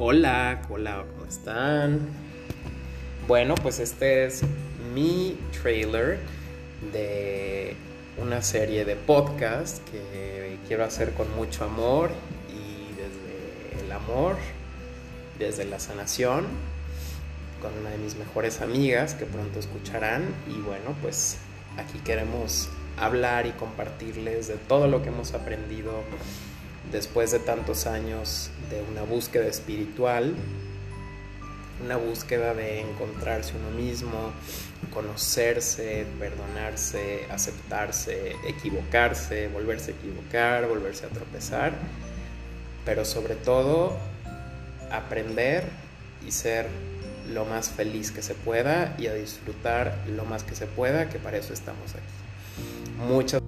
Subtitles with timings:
[0.00, 1.98] Hola, hola, ¿cómo están?
[3.26, 4.42] Bueno, pues este es
[4.94, 6.20] mi trailer
[6.92, 7.74] de
[8.16, 12.12] una serie de podcast que quiero hacer con mucho amor
[12.48, 14.36] y desde el amor,
[15.36, 16.46] desde la sanación,
[17.60, 21.38] con una de mis mejores amigas que pronto escucharán y bueno, pues
[21.76, 26.04] aquí queremos hablar y compartirles de todo lo que hemos aprendido
[26.90, 30.34] después de tantos años de una búsqueda espiritual,
[31.84, 34.32] una búsqueda de encontrarse uno mismo,
[34.92, 41.72] conocerse, perdonarse, aceptarse, equivocarse, volverse a equivocar, volverse a tropezar,
[42.84, 43.96] pero sobre todo
[44.90, 45.64] aprender
[46.26, 46.66] y ser
[47.32, 51.18] lo más feliz que se pueda y a disfrutar lo más que se pueda, que
[51.18, 53.06] para eso estamos aquí.
[53.06, 53.42] Muchas